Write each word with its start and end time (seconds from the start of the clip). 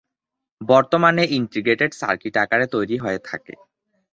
বর্তমানে 0.61 1.23
integrated 1.37 1.91
circuit 1.93 2.35
আকারে 2.37 2.65
তৈরি 2.67 2.95
হয়ে 2.97 3.19
থাকে। 3.25 3.53